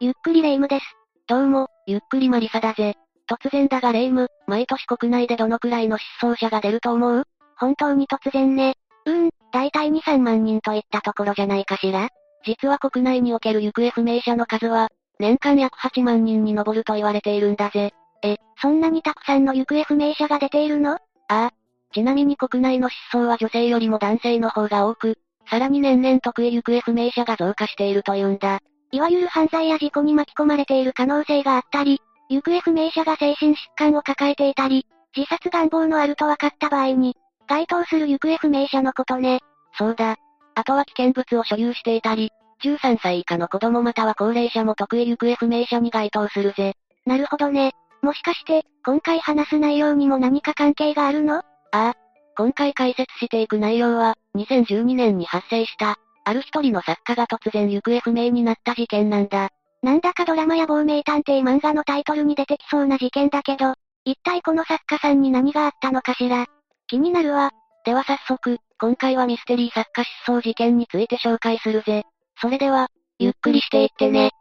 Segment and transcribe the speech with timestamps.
[0.00, 0.84] ゆっくりレ夢ムです。
[1.26, 2.94] どうも、ゆっくりマリサだぜ。
[3.28, 7.24] 突然だがレ夢ム、毎年国内でどのくらいの失踪者が出ると思う？
[7.56, 8.74] 本当に突然ね。
[9.06, 12.10] うーん、だいたい2、3万人といったところじゃないかしら
[12.46, 14.86] 実は国内における行方不明者の数は、
[15.18, 17.90] 年間約8万人に上ると言われているんだぜ。
[18.22, 20.92] え、そんなにたくさんの行方不明者が出ているの？
[20.92, 21.50] ああ。
[21.92, 25.18] ちなみに国内の失踪は女性よりも男性の方が多く、
[25.50, 28.60] さらに年々得意行方不明者が増加しているというんだ。
[28.90, 37.16] いわゆる犯罪や事故に巻き込まれている可能性があったり、行方不明者が精神疾患を抱えていたり、自殺願望のあると分かった場合に、
[37.48, 39.40] 該当する行方不明者のことね。
[39.76, 40.16] そうだ。
[40.54, 42.30] あとは危険物を所有していたり、
[42.62, 46.74] 13歳以下の子供または高齢者も得意行方不明者に該当するぜ。
[47.06, 47.72] なるほどね。
[48.02, 51.36] もしかして、今回話す内容にも何か関係があるの？
[51.36, 51.42] あ
[51.72, 51.94] あ。
[52.36, 59.48] 今回解説していく内容は、2012年に発生した、ある一人の作家が突然行方不明になった事件なんだ。
[59.82, 63.72] なんだかドラマや亡命探偵漫画のタイトルに出てきそうな事件だけど、
[64.04, 66.44] 一体この作家さんに何があったのかしら？
[66.86, 67.52] 気になるわ。
[67.86, 72.02] では早速、今回はミステリー作家失踪事件について紹介するぜ。
[72.42, 72.88] それでは、
[73.18, 74.32] ゆっくりしていってね。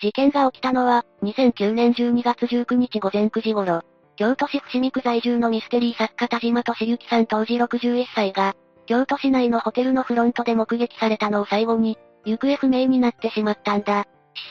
[0.00, 3.82] 事件が起きたのは、2009年12月19日午前9時頃、
[4.16, 8.54] 京都市伏見区在住のミステリー作家田島俊之さん当時61歳が、
[8.86, 14.06] 京都市内のホテルのフロントで目撃されたのを最後に、行方不明になってしまったんだ。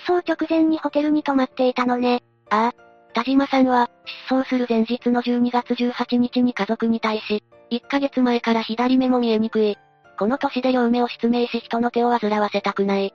[0.05, 2.23] 失踪直前にホテルに泊まっていたのね。
[2.49, 2.83] ああ。
[3.13, 3.89] 田島さんは、
[4.27, 9.77] 失踪する前日の12月18日に家族に対し、1ヶ月前から左目も見えにくい。
[10.17, 13.13] この年で両目を失明し人の手を煩わせたくない。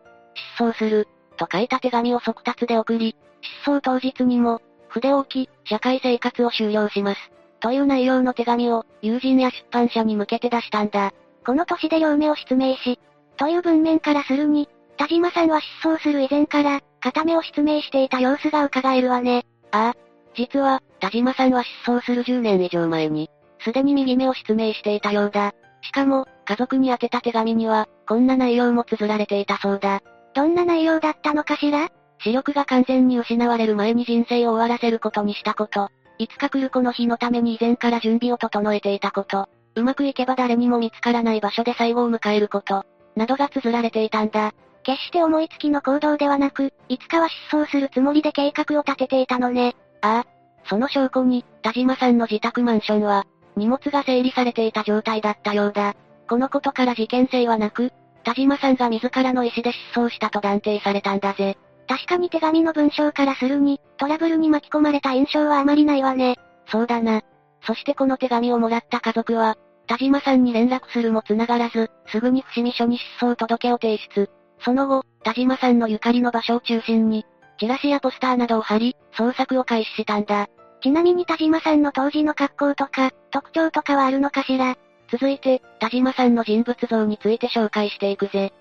[0.56, 1.08] 失踪する。
[1.36, 3.16] と書いた手紙を速達で送り、
[3.64, 7.31] 失踪当日にも、筆を置き、社会生活を終了します。
[7.61, 11.12] という内容の手紙を、友人や出版社に向けて出したんだ。
[11.44, 12.98] この年で両目を失明し、
[13.36, 19.44] という文面からするに、田島さんは失踪する以前から、片目を失明していた様子が伺えるわね。
[19.70, 19.97] ああ。
[20.34, 25.54] 実は、田島さんは失踪する10年以上前に、すでに右目を失明していたようだ。
[25.82, 30.00] しかも、家族に宛てた手紙には、こんな内容も綴られていたそうだ。
[30.34, 31.88] どんな内容だったのかしら？
[32.20, 35.90] 視力が完全に失われる前に人生を終わらせることにしたこと。
[36.18, 39.48] いつか来るこの日のために以前から準備を整えていたこと。
[39.76, 42.84] うまくいけば誰にも見つからない場所で最後を迎えること。
[43.14, 44.52] などが綴られていたんだ。
[44.82, 49.76] 決して思いつきの行動ではなく、いつかは失踪するつもりで計画を立てていたのね。
[50.00, 50.26] ああ。
[50.68, 55.94] その証拠に、田島さんの自宅マンションは、荷物が整理されていた状態だったようだ。
[56.28, 57.92] このことから事件性はなく、
[58.24, 61.56] 田島さんが自らの意思で失踪したと断定されたんだぜ。
[61.88, 66.37] 確かに手紙の文章からするに、トラブルに巻き込まれた印象はあまりないわね。
[66.66, 67.22] そうだな。
[67.62, 69.56] そしてこの手紙をもらった家族は、
[69.87, 74.31] 田島さんに連絡するも繋がらず、すぐに伏見署に失踪届を提出。
[74.60, 77.25] その後、田島さんのゆかりの場所を中心に、
[77.59, 80.48] チラシやポスターなどを貼り、捜索を開始したんだ。
[80.82, 84.77] ちなみに田島さんの当時の格好とか、特徴とかはあるのかしら
[85.10, 88.53] 続いて、田島さんの人物像について紹介していくぜ。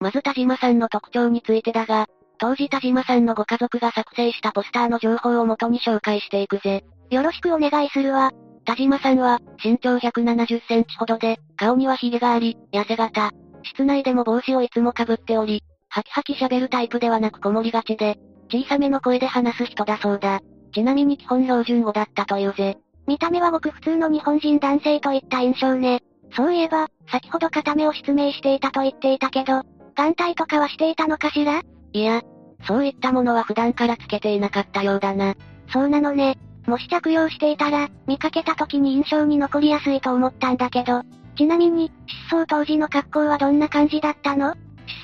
[0.00, 2.06] まず田島さんの特徴についてだが、
[2.38, 6.84] 当時田島さんのご家族が作成したポスターの情報をもとに紹介していくぜ。
[7.10, 8.32] よろしくお願いするわ。
[8.66, 13.30] 田島さんは、身長170センチほどで、顔には髭があり、痩せ型。
[13.62, 18.18] 室内でも帽子をいつも被っており、ハキハキ喋るタイプではなくこもりがちで、
[18.50, 20.40] 小さめの声で話す人だそうだ。
[20.74, 22.76] ちなみに基本標準語だったというぜ。
[23.06, 26.02] 見た目はごく普通の日本人男性といった印象ね。
[26.32, 29.62] そういえば、先ほど片目を失明していたと言っていたけど、
[29.96, 31.62] 眼帯とかはしていたのかしら？
[31.92, 32.22] いや、
[32.66, 35.34] そういったものは普段からつけていなかったようだな。
[35.72, 36.38] そうなのね。
[36.66, 41.02] もし着用していたら、見かけた時に印象に残りやすいと思ったんだけど、
[41.36, 41.92] ちなみに、
[42.28, 44.54] 失踪当時の格好はどんな感じだったの？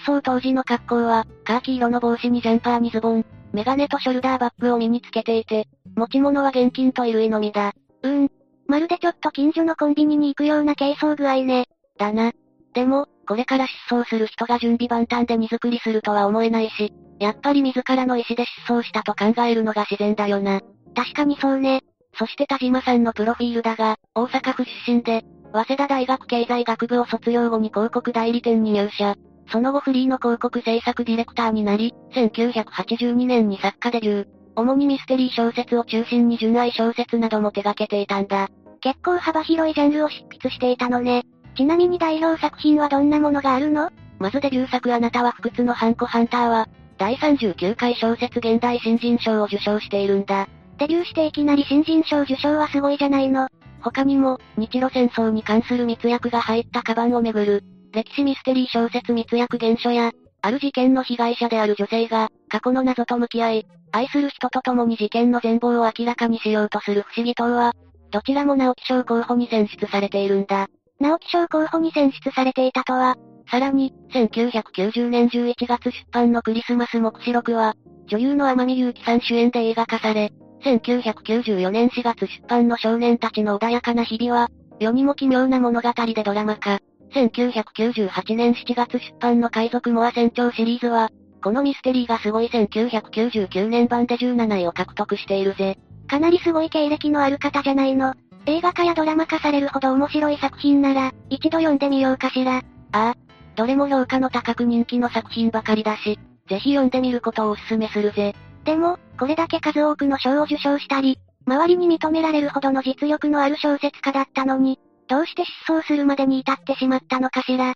[0.05, 7.73] 失踪当時の格好は、カーキ色の帽子にジャンパーにズボン、メガネとショルダーバッグを身につけていて、持ち物は現金と衣類のみだ。
[8.03, 8.31] うーん。
[8.67, 11.67] まるでちょっと近所のコンビニに行くような軽装具合ね。
[11.99, 12.33] だな。
[12.75, 20.61] でも、これから失踪する人が準備万端で荷造りするとは思えないし、やっぱり自らの意思で失踪したと考えるのが自然だよな。
[20.95, 21.83] 確かにそうね。
[22.19, 25.23] そして田島さんのプロフィールだが、大阪府出身で、
[25.53, 29.15] 早稲田大学経済学部を卒業後に広告代理店に入社。
[29.51, 34.27] その後フリーの広告制作ディレクターになり、1982年に作家デビュー。
[34.57, 38.49] 主にミステリー小説を中心に純愛小説なども手掛けていたんだ。
[38.81, 41.25] 結構幅広いジャンルを執筆していたのね。
[41.55, 43.91] ちなみに代表作品はどんなものがあるの？
[44.19, 46.69] まずデビュー作あなたは不屈のハンコハンターは、
[46.99, 50.49] 第39回小説現代新人賞を受賞しているんだ。
[50.79, 53.49] デビューしていきなり新人賞受賞はすごいじゃないの。
[53.81, 67.75] 他にも、日露戦争に関する密約が入ったカバンをめぐる、歴史ミステリー小説密約原書や、ある事件の被害者である女性が、過去の謎と向き合い、愛する人と共に事件の全貌を明らかにしようとする不思議島は、
[68.11, 70.69] どちらも直木賞候補に選出されているんだ。
[71.03, 73.17] 直木賞候補に選出されていたとは、
[73.51, 77.75] さらに、1990年11月出版のクリスマス目視録は、
[78.07, 80.33] 女優の天海祐希さん主演で映画化され、
[80.65, 86.79] 1994年4月出版の少年たちの穏やかな日々は、世にも奇妙な物語でドラマ化。
[87.15, 91.11] 1998年7月出版の海賊モア船長シリーズは、
[91.43, 95.77] このミステリーがすごい1999年版で17位を獲得しているぜ。
[96.09, 98.15] かなりすごい経歴のある方じゃないの。
[98.47, 102.57] 映画化やドラマ化されるほど面白い作品なら、一度読んでみようかしら。
[102.57, 102.63] あ
[102.93, 103.15] あ。
[103.55, 106.19] どれも評価の高く人気の作品ばかりだし、
[106.49, 108.35] ぜひ読んでみることをお勧めするぜ。
[108.65, 114.79] でも、これだけ数多くの賞を受賞したり、周りに認められるほどの実力のある小説家だったのに、
[115.09, 117.75] どうして失踪するまでに至ってしまったのかしら。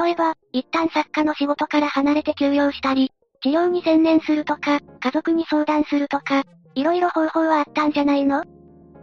[0.00, 3.12] 例えば、一旦作家の仕事から離れて休養したり、
[3.42, 6.44] 治療に専念するとか、家族に相談するとか、
[6.74, 8.44] いろいろ方法はあったんじゃないの？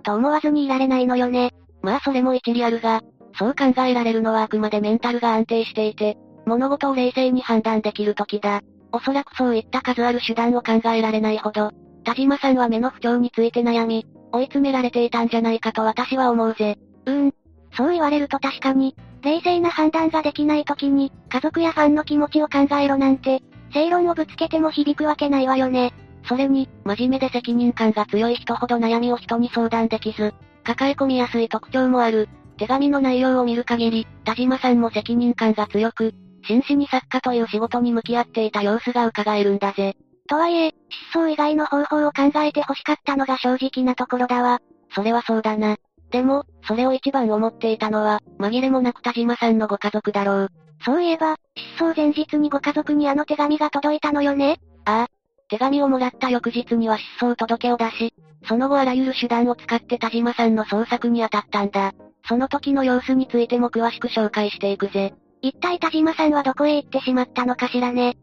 [0.05, 1.51] と思わずにいられないのよね。
[1.81, 3.01] まあそれも一理あるが、
[3.37, 6.15] そう考えられるのはあくまでメンタルが安定していて、
[6.45, 8.61] 物事を冷静に判断できる時だ。
[8.91, 11.71] おそらくそういった数ある手段を考えられないほど、
[12.05, 16.77] 田島さんは目の不調について悩み、追い詰められていたんじゃないかと私は思うぜ。
[17.05, 17.33] うーん。
[17.75, 23.41] そう言われると確かに、冷静な判断ができない時に、家族やファンの気持ちを考えろなんて、
[23.73, 25.93] 正論をぶつけても響くわけないわよね。
[26.27, 30.33] それに、真面目で責任感が強い人ほど悩みを人に相談できず、
[30.63, 32.27] 抱え込みやすい特徴もある。
[32.57, 36.13] 手紙の内容を見る限り、田島さんも責任感が強く、
[36.47, 39.95] 真摯に作家という仕事に向き合っていた様子が伺えるんだぜ。
[40.27, 40.71] とはいえ、
[41.11, 44.59] 失踪以外の方法を考えて欲しかったのが正直なところだわ。
[44.93, 45.77] それはそうだな。
[46.11, 50.49] でも、それを一番思っていたのは、紛れもなく田島さんのご家族だろう。
[50.83, 51.35] そういえば、
[51.77, 55.14] 失踪前日にご家族にあの手紙が届いたのよねああ。
[55.49, 58.13] 手紙をもらった翌日には失踪届を出し、
[58.47, 61.93] その後あらゆる手段を使って田島さんの捜索に当たったんだ。
[62.27, 65.13] その時の様子についても詳しく紹介していくぜ。
[65.41, 68.17] 一体田島さんはどこへ行ってしまったのかしらね。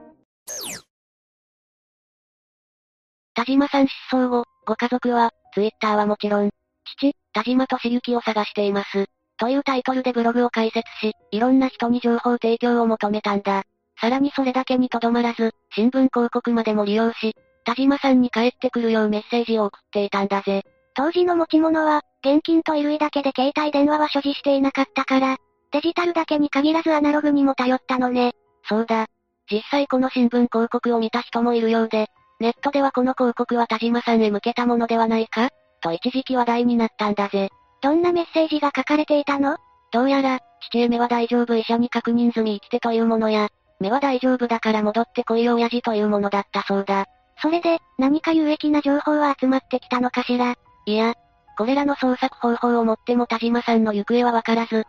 [3.35, 6.51] 田島さん失踪後、ご家族は、ツイッターはもちろん、
[6.99, 9.07] 父、田島俊之を探しています。
[9.39, 13.65] というタイトルでブログを開設し、いろんな人に情報提供を求めたんだ。
[14.03, 20.65] さらにそれだけにとどまらず、新聞広告までも利用し、田島さんに帰ってくるようメッセージを送っていたんだぜ。
[20.95, 25.37] 当時の持ち物は、現金と衣類だけで携帯電話は所持していなかったから、
[25.71, 28.33] デジタルだけに限らずアナログにも頼ったのね。
[28.69, 29.07] そうだ。
[29.49, 32.09] 実際この新聞広告を見た人もいるようで、
[32.41, 35.51] ネットではこの広告は田島さんへ向けたものではないか
[35.81, 37.51] と一時期話題になったんだぜ。
[37.81, 39.59] どんなメッセージが書かれていたの？
[39.93, 40.41] どうやら、
[40.71, 43.49] 父へ目は大丈夫医者に確認済み生きてというものや、
[43.83, 47.07] 目は大丈夫だから戻ってこいよ親父というものだったそうだ。
[47.43, 50.55] それで、何か有益な情報は集まってきたのかしら？
[50.87, 51.15] いや、
[51.59, 54.87] これらの捜索方法をもっても田島さんの行方はわからず、出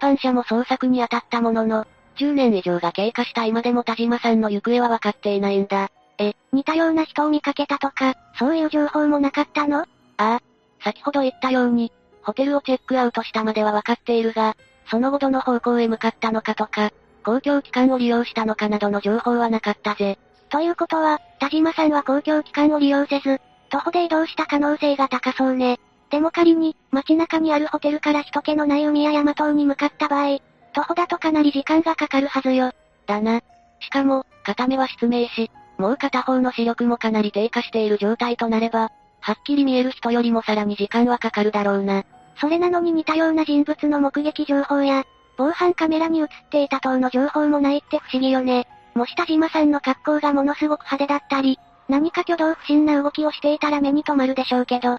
[0.00, 1.86] 版社も捜索に当たったものの、
[2.18, 5.90] 10年以上が経過した今でも田島さんの行方は分かっていないんだ。
[6.18, 9.80] え、似たような人を見かけたとか、そういう情報もなかったの？
[9.80, 9.86] あ
[10.16, 10.40] あ。
[10.84, 11.92] 先ほど言ったように、
[12.22, 14.56] ホテルをチェックアウトしたまでは分かっているが、
[14.90, 16.92] その後どの方向へ向かったのかとか、
[17.24, 20.18] 公共機関を利用したのかなどの情報はなかったぜ。
[20.50, 23.40] ということは、田島さんは公共機関を利用せず、
[23.70, 25.80] 徒歩で移動した可能性が高そうね。
[26.10, 30.38] でも仮に、街中にあるホテルから人気のない海や山島に向かった場合、
[30.72, 32.72] 徒歩だとかなり時間がかかるはずよ。
[33.06, 33.40] だな。
[33.80, 42.04] しかも、片目は失明し、もう片方の視力もかなり低下している状態となれば、はっきり見える人よりもさらに時間はかかるだろうな。
[42.36, 45.04] それなのに似たような人物の目撃情報や、
[45.36, 48.66] 防犯カメラに映っていた等の情報もないって不思議よね。
[48.94, 54.98] もし田島さんの格好がものすごく派手だったり、何か挙動不審な動きをしていたら目に留まるでしょうけど、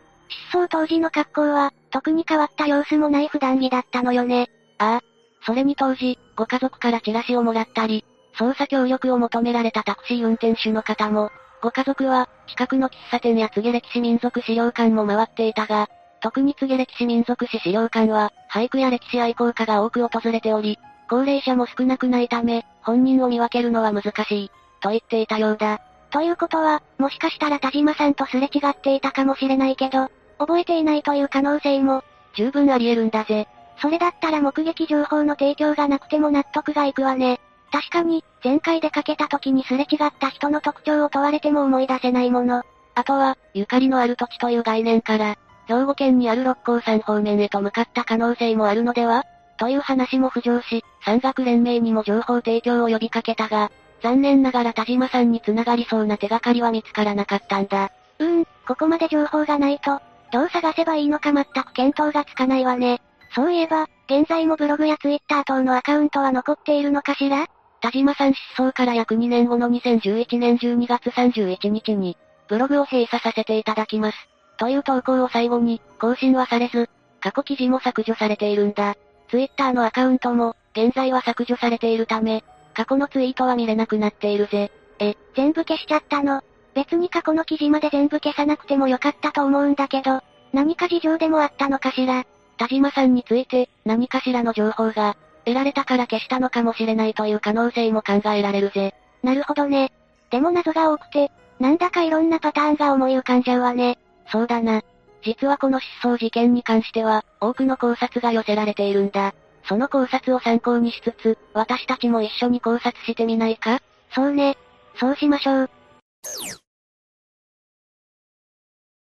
[0.52, 4.50] 失踪当時の格好は、特に変わった様子もない普段着だったのよね。
[4.78, 5.02] ああ。
[5.46, 8.04] それに当時、ご家族からチラシをもらったり、
[8.38, 15.88] 捜査協力を求められたタクシー運転手の方も、ご家族は、近くの喫茶店や告げ歴史民族資料館も回っていたが、
[16.22, 25.82] 特に告げ歴史民族史資料館は、俳句や歴史愛好家が多く訪れており、高齢者も少なくないため、本人を見分けるのは難しい、と言っていたようだ。
[26.10, 30.10] ということは、もしかしたら田島さんとすれ違っていたかもしれないけど、
[30.40, 32.02] 覚えていないという可能性も、
[32.36, 33.50] 十分あり得るんだぜ。
[33.82, 37.42] それだったら目撃情報の提供がなくても納得がいくわね。
[37.74, 42.64] 確かに、前回出かけた時にすれ違った人の特徴を問われても思い出せないもの。
[42.94, 45.36] あとは、ゆかりのある土地という概念から、
[45.68, 49.24] 兵庫県にある六甲山方面へと向かった可能性もあるのでは？
[49.58, 53.72] という話も浮上し、山岳連盟にも情報提供を呼びかけたが、
[54.04, 57.92] 残念ながら田島さんに繋がりそうな手がかりは見つからなかったんだ。
[58.20, 63.02] うーん、ここまで情報がないと、どう探せばいいのか全く見当がつかないわね。
[63.34, 67.48] そういえば、現在もブログやツイッター等のアカウントは残っているのかしら？
[67.82, 72.18] 田島さん失踪から約2年後の2011年12月31日に、
[72.48, 74.18] ブログを閉鎖させていただきます。
[74.58, 78.96] という投稿を最後に、更新はされず、過去記事も削除されているんだ。
[79.30, 82.44] ツイッターのアカウントも、現在は削除されているため、
[82.74, 84.72] 過去のツイートは見れなくなっているぜ。
[85.00, 86.42] え、全部消しちゃったの？
[86.74, 90.22] 別に過去の記事まで全部消さなくてもよかったと思うんだけど、
[90.52, 92.26] 何か事情でもあったのかしら？
[92.58, 98.94] 田島さんについて、何かしらの情報が、得られたから消したのかもしれないという可能性も考えられるぜ。
[99.24, 99.92] なるほどね。
[100.32, 103.98] でも謎が多くて、なんだかいろんなパターンが思い浮かんじゃうわね。
[104.32, 104.82] そうだな。
[105.24, 109.34] 実はこの失踪事件に関しては、多くの考察が寄せられているんだ。
[109.68, 113.80] その考察を参考にしつつ、私たちも一緒に考察してみないか？
[114.14, 114.58] そうね。
[114.98, 115.70] そうしましょう。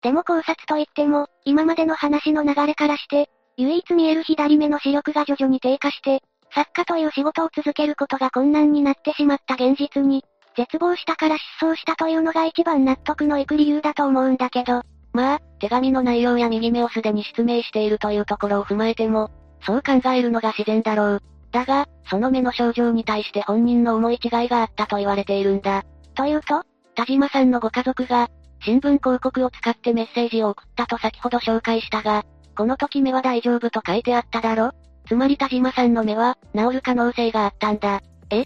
[0.02, 6.22] でも考察といっても、今までの話の流れからして、唯一見える左目の視力が徐々に低下して、
[6.54, 10.24] 作家という仕事を続けることが困難になってしまった現実に、
[10.56, 14.82] 絶望したから失踪したというのが一番納得のいく理由だと思うんだけど、
[15.16, 19.30] まあ、手紙の内容や右目をすでに失明しているというところを踏まえても、
[19.62, 21.22] そう考えるのが自然だろう。
[21.52, 25.84] だが、その目の症状に対して本人の思い違いがあったと言われているんだ。
[26.14, 26.62] というと
[26.94, 28.28] 田島さんのご家族が、
[28.62, 32.24] 新聞広告を使ってメッセージを送ったと先ほど紹介したが、
[32.56, 34.72] この時目は大丈夫と書いてあっただろ
[35.08, 38.02] つまり田島さんの目は、治る可能性があったんだ。
[38.30, 38.44] え？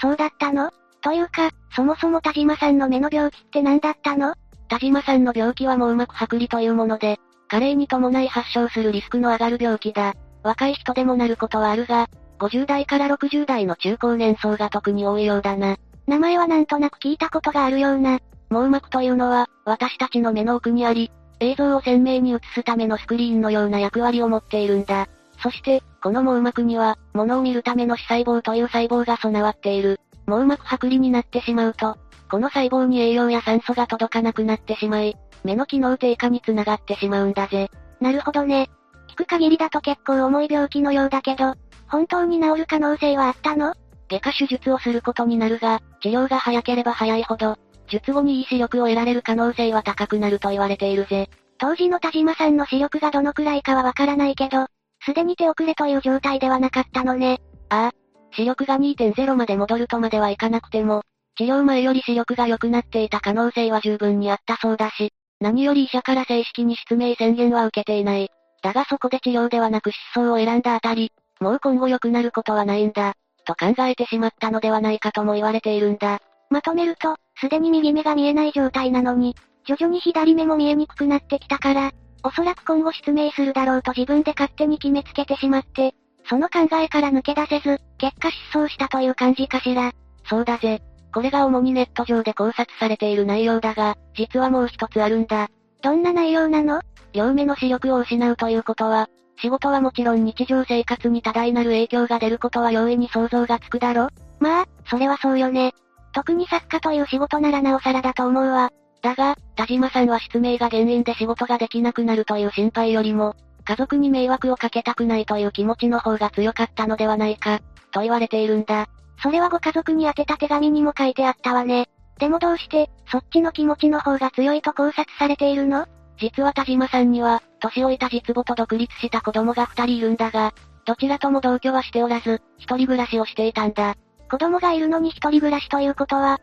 [0.00, 0.70] そうだったの？
[1.00, 4.34] というか、そもそも田島さんの目の病気って何だったの？
[4.68, 7.18] 田島さんの病気は網膜剥離というもので、
[7.48, 10.14] 加齢に伴い発症するリスクの上がる病気だ。
[10.42, 12.08] 若い人でもなることはあるが、
[12.38, 15.76] 50代から60代の中高年層が特に多いようだな。
[16.06, 18.20] 名前はなんとなく聞いたことがあるような。
[18.50, 25.08] 網膜というのは、私たちの目の奥にあり、映像を鮮明に映すためのスクリーンのような役割を持っているんだ。
[25.42, 30.00] そして、この網膜には、物を見るための視細胞という細胞が備わっている。
[30.26, 31.96] 網膜剥離になってしまうと、
[32.30, 37.70] この細胞に栄養や酸素が届かなくなってしまい、目の機能低下につながってしまうんだぜ。
[38.00, 38.68] なるほどね。
[39.08, 41.54] 聞く限りだと結構重い病気のようだけど、
[41.88, 43.74] 本当に治る可能性はあったの？
[44.08, 47.56] 外科手術をすることになるが、治療が早ければ早いほど、
[47.88, 51.28] 術後にいい視力を得られる可能性は高くなると言われているぜ。
[51.58, 54.66] 当時の田島さんの視力がどのくらいかはわからないけど、
[55.04, 57.40] すでに手遅れという状態ではなかったのね。
[57.68, 58.05] ああ。
[58.32, 61.02] 視力が2.0まで戻るとまではいかなくても、
[61.36, 68.30] 治療前より視力が良くなっていた可能性は十分にあったそうだし、何より医者から正式に失明宣言は受けていない。
[68.62, 73.14] だがそこで治療ではなく失踪を選んだあたり、もう今後良くなることはないんだ、
[73.44, 76.20] と考えてしまったのではないかとも言われているんだ。
[76.50, 81.92] まとめると、すでに右目が見えない状態なのに、徐々に左目も見えにくくなってきたから、
[82.22, 85.94] おそらく今後失明するだろうと自分で勝手に決めつけてしまって、
[86.28, 89.92] その考えから抜け出せず、結果失踪したという感じかしら。
[90.28, 90.82] そうだぜ。
[91.12, 95.48] これが主にネット上で考察されている内容だが、実はもう一つあるんだ。
[95.82, 96.82] どんな内容なの？
[97.12, 99.08] 両目の視力を失うということは、
[99.40, 104.08] 仕事はもちろん日常生活に多大なる影響が出ることは容易に想像がつくだろ
[104.40, 105.72] まあ、それはそうよね。
[106.12, 108.70] 特に作家という仕事ならなおさらだと思うわ。
[109.02, 117.60] だが、田島さんは失明が原因で仕事ができなくなるという心配よりも、家族に迷惑をかけたくないという気持ちの方が強かったのではないか、
[117.96, 118.88] と言われているんだ。
[119.22, 121.88] それはご家族に宛てた手紙にも書いてあったわね。
[122.18, 125.86] でもどうして、そっちの気持ちの方が強いと考察されているの？
[126.18, 130.52] 実は田島さんには、年老いた実母と独立した子供が二人いるんだが、
[130.84, 133.94] どちらとも同居はしておらず、一人暮らしをしていたんだ。
[134.30, 136.38] 子供がいるのに一人暮らしということは、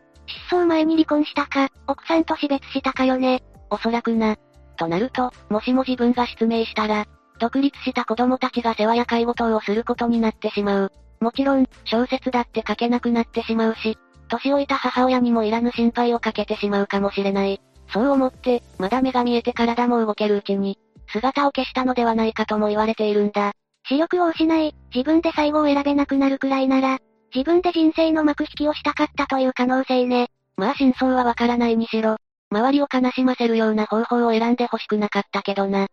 [0.49, 3.43] 失踪前に離婚したか、奥さんと死別したかよね。
[3.69, 4.37] おそらくな。
[4.77, 7.05] となると、もしも自分が失明したら、
[7.39, 10.91] 独立した子供たちが世話や介護等をすることになってしまう。
[11.23, 17.61] もちろん、小説だって書けなくなってしまうし、年老いた母親にもいらぬ心配をかけてしまうかもしれない。
[17.93, 20.77] そう思って、まだ目が見えて体も動けるうちに、
[21.07, 23.53] 姿を消したのではないかとも言われているんだ。
[23.87, 26.99] 視力を失い、自分で最後を選べなくなるくらいなら、
[27.33, 30.27] 自分で人生の幕引きをしたかったという可能性ね。
[30.57, 32.17] まあ真相はわからないにしろ、
[32.51, 35.87] 周りを悲しませるような方法を選んで欲しくなかったけどな。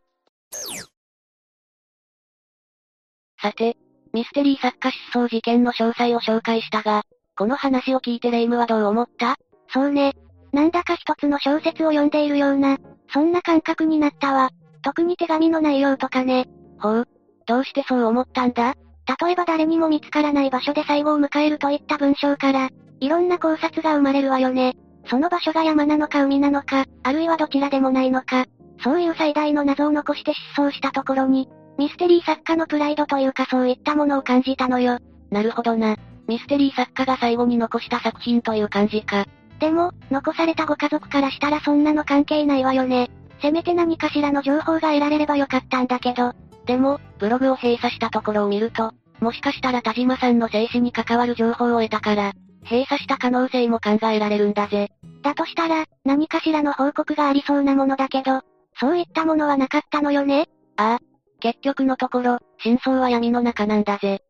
[3.41, 3.77] さて、
[4.13, 7.03] ミステリー作家失踪事件の詳細を紹介したが、
[7.37, 9.37] この話を聞いてレイムはどう思った？
[9.73, 10.15] そうね。
[10.53, 12.79] なんだか一つの小説を読んでいるような、
[13.13, 14.51] そんな感覚になったわ。
[14.83, 16.49] 特に手紙の内容とかね。
[16.79, 17.09] ほう。
[17.47, 18.75] どうしてそう思ったんだ？
[19.23, 22.69] 例えば誰にも見つからない場所で最後を迎えるといった文章から、
[23.01, 24.75] いろんな考察が生まれるわよね。
[25.07, 28.47] その場所が山なのか海なのか、あるいはどちらでもないのか、
[28.83, 31.49] そういう最大の謎を残して失踪したところに、
[31.81, 34.99] ミステリー作家のプライドというかそういったものを感じたのよ。
[35.31, 35.97] なるほどな。
[36.29, 39.25] ミステリー作家が最後に残した作品という感じか。
[39.61, 43.11] でも、残されたご家族からしたらそんなの関係ないわよね。
[43.41, 46.35] せめて何かしらの情報が得られればよかったんだけど。
[46.67, 52.33] でも、ブログを閉鎖したところを見ると、もしかしたら田島さんの生死に関わる情報を得たから、
[52.65, 54.91] 閉鎖した可能性も考えられるんだぜ。
[55.23, 58.43] だとしたら、何かしらの報告がありそうなものだけど、
[58.79, 60.45] そういったものはなかったのよね？
[60.77, 61.10] ああ。
[61.41, 64.23] 結局のところ、真相は闇の中なんだぜ。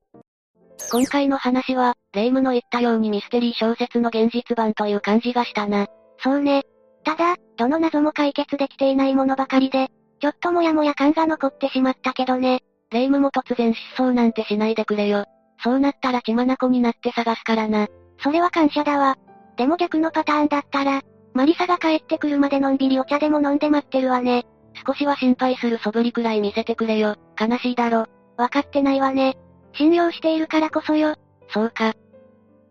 [0.91, 5.87] 今回の話は、レイムの言ったようにミステリー小説の現実版という感じがしたな。
[6.19, 6.63] そうね。
[7.05, 9.89] ただ、どの謎も解決できていないものばかりで、
[10.21, 12.63] ちょっともやもや感が残ってしまったけどね。
[12.91, 15.25] レイムも突然失踪なんてしないでくれよ。
[15.63, 17.89] そうなったら血眼になって探すからな。
[18.23, 19.17] それは感謝だわ。
[19.57, 21.03] でも逆のパターンだったら、
[21.35, 24.47] マリサが帰ってくるまでのんびりお茶でも飲んで待ってるわね。
[24.87, 27.17] 少しは心配する素振りくらい見せてくれよ。
[27.39, 28.07] 悲しいだろ。
[28.37, 29.37] わかってないわね。
[29.75, 31.17] 信用しているからこそよ。
[31.49, 31.95] そうか。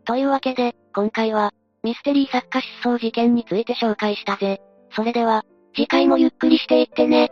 [0.06, 1.52] というわけで、今回は、
[1.84, 4.60] ミステリー作家失踪事件について紹介したぜ。
[4.96, 5.44] それでは、
[5.76, 7.32] 次回もゆっくりしていってね。